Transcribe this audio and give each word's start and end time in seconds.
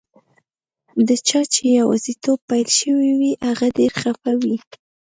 د 1.07 1.09
چا 1.27 1.41
چي 1.53 1.63
یوازیتوب 1.79 2.39
پیل 2.49 2.67
شوی 2.79 3.11
وي، 3.19 3.31
هغه 3.47 3.67
ډېر 3.77 3.91
خفه 4.01 4.31
وي. 4.41 4.57